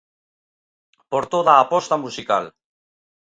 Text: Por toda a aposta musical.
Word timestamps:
Por 1.11 1.23
toda 1.33 1.51
a 1.53 1.63
aposta 1.65 1.95
musical. 2.05 2.45